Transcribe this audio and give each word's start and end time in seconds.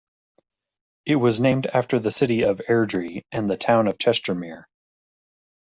It 1.05 1.17
was 1.17 1.39
named 1.39 1.67
after 1.67 1.99
the 1.99 2.09
city 2.09 2.41
of 2.41 2.59
Airdrie 2.67 3.21
and 3.31 3.47
the 3.47 3.55
town 3.55 3.87
of 3.87 3.99
Chestermere. 3.99 4.65